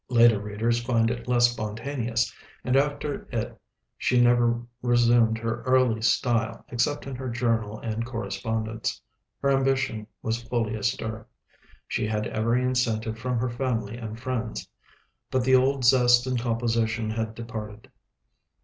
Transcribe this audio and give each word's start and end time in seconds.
Later 0.09 0.39
readers 0.39 0.83
find 0.83 1.11
it 1.11 1.27
less 1.27 1.51
spontaneous, 1.51 2.33
and 2.63 2.75
after 2.75 3.27
it 3.31 3.55
she 3.99 4.19
never 4.19 4.59
resumed 4.81 5.37
her 5.37 5.61
early 5.61 6.01
style 6.01 6.65
except 6.69 7.05
in 7.05 7.15
her 7.15 7.29
journal 7.29 7.77
and 7.81 8.03
correspondence. 8.03 8.99
Her 9.43 9.51
ambition 9.51 10.07
was 10.23 10.41
fully 10.41 10.73
astir. 10.73 11.27
She 11.87 12.07
had 12.07 12.25
every 12.25 12.63
incentive 12.63 13.19
from 13.19 13.37
her 13.37 13.49
family 13.51 13.95
and 13.95 14.19
friends. 14.19 14.67
But 15.29 15.43
the 15.43 15.53
old 15.53 15.85
zest 15.85 16.25
in 16.25 16.35
composition 16.35 17.11
had 17.11 17.35
departed. 17.35 17.91